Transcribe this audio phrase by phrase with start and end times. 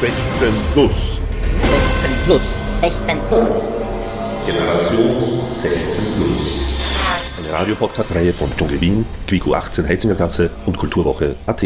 [0.00, 1.20] 16 plus.
[1.60, 2.42] 16 plus.
[2.80, 3.48] 16 plus.
[4.46, 6.40] Generation 16 plus.
[7.36, 11.64] Eine Radiopodcast-Reihe von Dschungel Wien, Quico 18 Heizingergasse und Kulturwoche AT.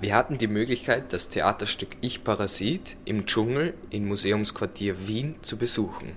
[0.00, 6.12] Wir hatten die Möglichkeit, das Theaterstück Ich Parasit im Dschungel im Museumsquartier Wien zu besuchen.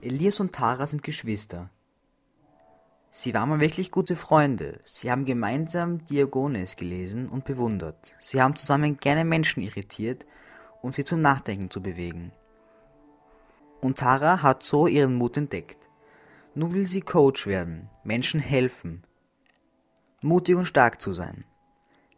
[0.00, 1.68] Elias und Tara sind Geschwister.
[3.10, 4.80] Sie waren mal wirklich gute Freunde.
[4.84, 8.14] Sie haben gemeinsam Diagones gelesen und bewundert.
[8.18, 10.26] Sie haben zusammen gerne Menschen irritiert,
[10.82, 12.32] um sie zum Nachdenken zu bewegen.
[13.80, 15.78] Und Tara hat so ihren Mut entdeckt.
[16.54, 19.04] Nun will sie Coach werden, Menschen helfen,
[20.20, 21.44] mutig und stark zu sein,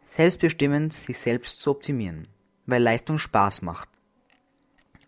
[0.03, 2.27] selbstbestimmend sich selbst zu optimieren,
[2.65, 3.89] weil Leistung Spaß macht.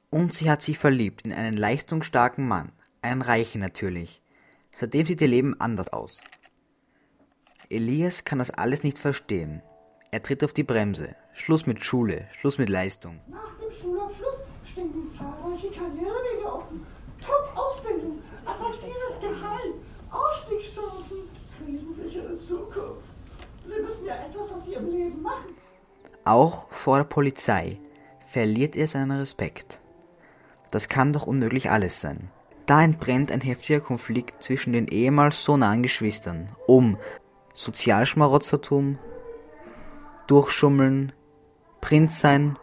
[0.10, 2.72] Und sie hat sich verliebt in einen leistungsstarken Mann,
[3.02, 4.23] einen Reichen natürlich.
[4.73, 6.20] Seitdem sieht ihr Leben anders aus.
[7.70, 9.62] Elias kann das alles nicht verstehen.
[10.12, 11.16] Er tritt auf die Bremse.
[11.34, 13.20] Schluss mit Schule, Schluss mit Leistung.
[13.27, 16.85] Nach dem Schulabschluss stehen zahlreiche Karrierewege offen.
[17.20, 19.76] Top-Ausbildung, attraktives Gehalt,
[20.12, 21.18] Ausstiegschancen,
[21.57, 23.04] krisensichere Zukunft.
[23.63, 25.55] Sie müssen ja etwas aus Ihrem Leben machen.
[26.26, 27.79] Auch vor der Polizei
[28.26, 29.79] verliert er seinen Respekt.
[30.71, 32.29] Das kann doch unmöglich alles sein.
[32.66, 36.98] Da entbrennt ein heftiger Konflikt zwischen den ehemals so nahen Geschwistern um
[37.54, 38.98] Sozialschmarotzertum,
[40.28, 41.12] Durchschummeln,
[41.82, 42.58] Prinz sein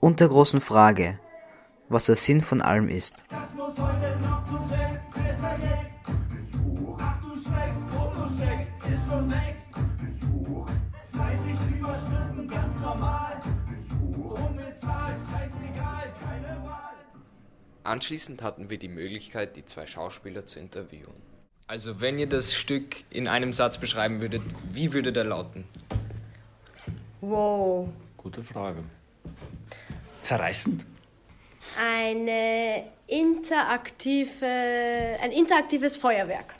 [0.00, 1.18] und der großen Frage,
[1.88, 3.24] was der Sinn von allem ist.
[3.28, 4.19] Das muss heute
[17.90, 21.12] Anschließend hatten wir die Möglichkeit, die zwei Schauspieler zu interviewen.
[21.66, 25.64] Also, wenn ihr das Stück in einem Satz beschreiben würdet, wie würde der lauten?
[27.20, 27.88] Wow.
[28.16, 28.84] Gute Frage.
[30.22, 30.86] Zerreißend?
[31.84, 36.54] Eine interaktive, ein interaktives Feuerwerk.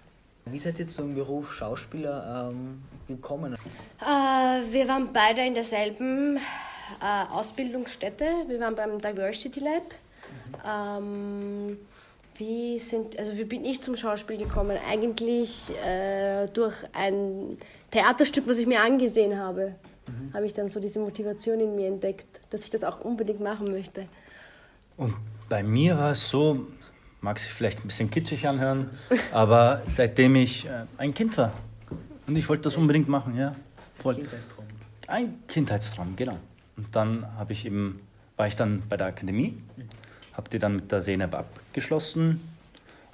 [0.47, 3.55] Wie seid ihr zum Beruf Schauspieler ähm, gekommen?
[3.55, 8.47] Äh, wir waren beide in derselben äh, Ausbildungsstätte.
[8.49, 9.95] Wir waren beim Diversity Lab.
[10.67, 11.79] Ähm,
[12.37, 14.77] wie, sind, also wie bin ich zum Schauspiel gekommen?
[14.89, 17.59] Eigentlich äh, durch ein
[17.91, 19.75] Theaterstück, was ich mir angesehen habe,
[20.35, 23.71] habe ich dann so diese Motivation in mir entdeckt, dass ich das auch unbedingt machen
[23.71, 24.07] möchte.
[24.97, 25.15] Und
[25.49, 26.67] bei mir war es so,
[27.21, 28.91] mag sich vielleicht ein bisschen kitschig anhören,
[29.33, 31.53] aber seitdem ich äh, ein Kind war.
[32.27, 33.55] Und ich wollte das unbedingt machen, ja.
[33.97, 34.15] Voll.
[34.15, 34.67] Kindheitstraum.
[35.07, 36.39] Ein Kindheitstraum, genau.
[36.77, 38.01] Und dann habe ich eben,
[38.37, 39.61] war ich dann bei der Akademie,
[40.35, 42.41] habe die dann mit der Seneb abgeschlossen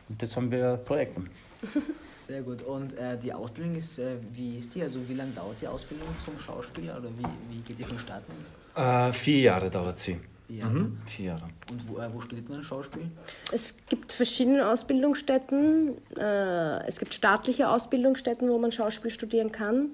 [0.08, 1.22] und jetzt haben wir Projekte.
[2.26, 2.62] Sehr gut.
[2.62, 4.82] Und äh, die Ausbildung ist, äh, wie ist die?
[4.82, 8.32] Also wie lange dauert die Ausbildung zum Schauspieler oder wie, wie geht die vonstatten?
[8.74, 10.18] Äh, vier Jahre dauert sie.
[10.48, 10.72] Vier Jahre.
[10.72, 10.98] Mhm.
[11.06, 11.48] Vier Jahre.
[11.70, 13.10] Und wo, äh, wo studiert man Schauspiel?
[13.52, 15.92] Es gibt verschiedene Ausbildungsstätten.
[16.16, 19.90] Äh, es gibt staatliche Ausbildungsstätten, wo man Schauspiel studieren kann.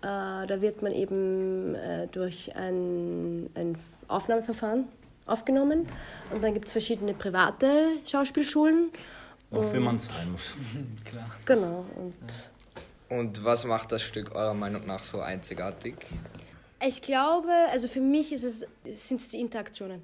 [0.00, 3.76] Äh, da wird man eben äh, durch ein, ein
[4.08, 4.84] Aufnahmeverfahren
[5.26, 5.86] aufgenommen.
[6.32, 8.90] Und dann gibt es verschiedene private Schauspielschulen.
[9.50, 10.54] Wofür man zahlen muss.
[11.04, 11.30] Klar.
[11.44, 11.84] Genau.
[11.96, 12.14] Und
[13.08, 15.94] Und was macht das Stück eurer Meinung nach so einzigartig?
[16.86, 18.66] ich glaube, also für mich ist es,
[19.06, 20.02] sind es die Interaktionen.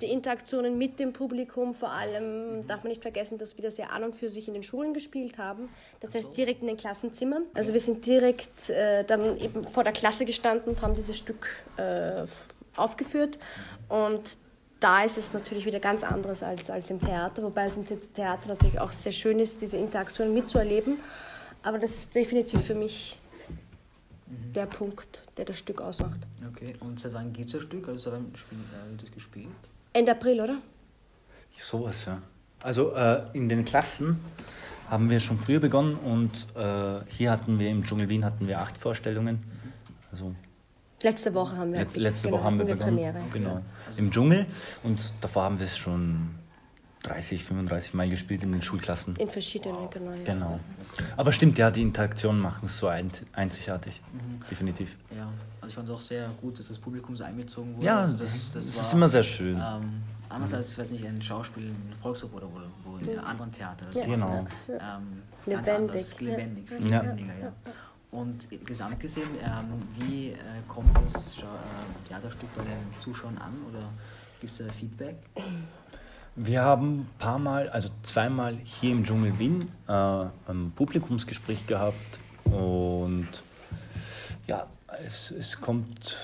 [0.00, 3.86] Die Interaktionen mit dem Publikum, vor allem darf man nicht vergessen, dass wir das ja
[3.86, 5.70] an und für sich in den Schulen gespielt haben.
[6.00, 7.44] Das heißt direkt in den Klassenzimmern.
[7.54, 11.48] Also wir sind direkt äh, dann eben vor der Klasse gestanden und haben dieses Stück
[11.78, 12.26] äh,
[12.78, 13.38] aufgeführt.
[13.88, 14.36] Und
[14.80, 17.96] da ist es natürlich wieder ganz anderes als, als im Theater, wobei es im The-
[18.14, 20.98] Theater natürlich auch sehr schön ist, diese Interaktionen mitzuerleben.
[21.62, 23.18] Aber das ist definitiv für mich
[24.26, 26.20] der Punkt, der das Stück ausmacht.
[26.52, 26.74] Okay.
[26.80, 27.88] Und seit wann geht das Stück?
[27.88, 29.48] Also seit wann äh, wird das gespielt?
[29.92, 30.58] Ende April, oder?
[31.58, 32.20] Sowas, ja.
[32.62, 34.20] Also äh, in den Klassen
[34.90, 38.60] haben wir schon früher begonnen und äh, hier hatten wir im Dschungel Wien hatten wir
[38.60, 39.42] acht Vorstellungen.
[40.12, 40.34] Also
[41.02, 41.80] Letzte Woche haben wir.
[41.80, 42.96] Letz, letzte genau, Woche haben wir begonnen.
[42.96, 43.20] Premiere.
[43.32, 43.60] Genau.
[43.96, 44.46] Im Dschungel
[44.82, 46.30] und davor haben wir es schon
[47.02, 49.14] 30, 35 Mal gespielt in den Schulklassen.
[49.16, 50.10] In verschiedenen, genau.
[50.12, 50.24] ja.
[50.24, 50.60] Genau.
[51.16, 54.02] Aber stimmt, ja, die Interaktionen machen es so ein, einzigartig.
[54.50, 54.96] Definitiv.
[55.16, 55.28] Ja.
[55.60, 57.86] Also ich fand es auch sehr gut, dass das Publikum so einbezogen wurde.
[57.86, 59.54] Ja, also das, das, war, ist immer sehr schön.
[59.56, 62.48] Ähm, anders als, ich weiß nicht, ein Schauspiel in Volksoper oder
[62.84, 63.86] wo, wo in einem anderen Theater.
[63.86, 64.06] Das Ja.
[64.06, 64.26] Genau.
[64.26, 66.26] das, ähm, ganz Lebendig, anders, ja.
[66.26, 67.00] lebendig, viel Ja.
[67.02, 67.52] lebendiger, ja.
[68.16, 70.36] Und gesamt gesehen, ähm, wie äh,
[70.66, 71.42] kommt das äh,
[72.08, 73.90] Theaterstück bei den Zuschauern an oder
[74.40, 75.16] gibt es da Feedback?
[76.34, 82.18] Wir haben ein paar Mal, also zweimal hier im Dschungel Wien äh, ein Publikumsgespräch gehabt
[82.44, 83.28] und
[84.46, 84.66] Ja,
[85.04, 86.16] es, es kommt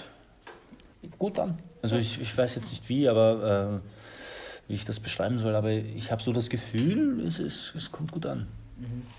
[1.18, 1.58] gut an.
[1.82, 5.70] Also ich, ich weiß jetzt nicht wie, aber äh, wie ich das beschreiben soll, aber
[5.72, 8.46] ich habe so das Gefühl, es, ist, es kommt gut an.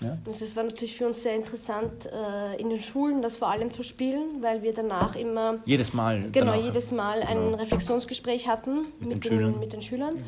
[0.02, 0.18] Ja?
[0.32, 3.84] Es war natürlich für uns sehr interessant, äh, in den Schulen das vor allem zu
[3.84, 6.30] spielen, weil wir danach immer Jedes Mal.
[6.32, 6.66] Genau, danach.
[6.66, 7.58] jedes Mal ein Genau.
[7.58, 9.60] Reflexionsgespräch hatten Mit mit, den den, Schülern.
[9.60, 10.24] mit den Schülern.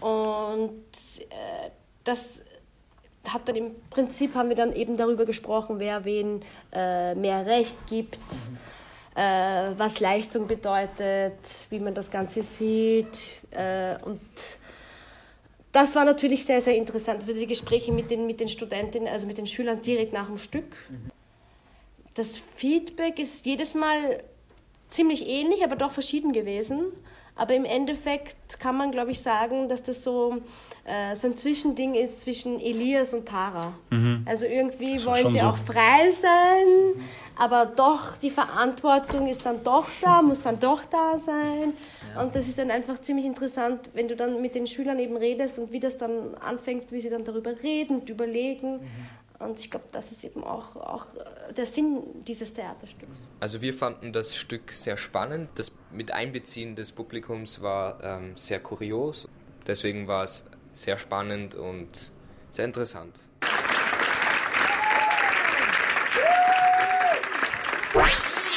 [0.00, 0.70] Und
[1.30, 1.70] äh,
[2.04, 2.42] das
[3.28, 6.42] hat dann im Prinzip haben wir dann eben darüber gesprochen, wer wen
[6.72, 8.18] äh, mehr Recht gibt,
[9.14, 11.38] äh, was Leistung bedeutet,
[11.70, 13.30] wie man das Ganze sieht.
[13.50, 14.20] Äh, und
[15.74, 17.18] das war natürlich sehr, sehr interessant.
[17.20, 20.38] Also die Gespräche mit den, mit den Studentinnen, also mit den Schülern direkt nach dem
[20.38, 20.76] Stück.
[22.14, 24.22] Das Feedback ist jedes Mal
[24.88, 26.92] ziemlich ähnlich, aber doch verschieden gewesen.
[27.34, 30.36] Aber im Endeffekt kann man, glaube ich, sagen, dass das so,
[30.84, 33.72] äh, so ein Zwischending ist zwischen Elias und Tara.
[34.26, 35.46] Also irgendwie wollen sie so.
[35.46, 37.02] auch frei sein,
[37.36, 41.74] aber doch die Verantwortung ist dann doch da, muss dann doch da sein.
[42.20, 45.58] Und das ist dann einfach ziemlich interessant, wenn du dann mit den Schülern eben redest
[45.58, 48.80] und wie das dann anfängt, wie sie dann darüber reden und überlegen.
[49.40, 51.06] Und ich glaube, das ist eben auch, auch
[51.56, 53.18] der Sinn dieses Theaterstücks.
[53.40, 55.50] Also wir fanden das Stück sehr spannend.
[55.56, 59.28] Das mit Einbeziehen des Publikums war ähm, sehr kurios.
[59.66, 62.12] Deswegen war es sehr spannend und
[62.50, 63.18] sehr interessant.